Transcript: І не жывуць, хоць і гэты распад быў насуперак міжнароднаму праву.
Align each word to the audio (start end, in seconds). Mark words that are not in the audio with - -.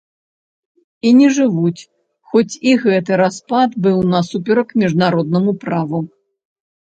І 1.07 1.09
не 1.17 1.27
жывуць, 1.35 1.85
хоць 2.31 2.55
і 2.71 2.73
гэты 2.85 3.11
распад 3.23 3.77
быў 3.85 3.97
насуперак 4.13 4.73
міжнароднаму 4.85 5.51
праву. 5.65 5.99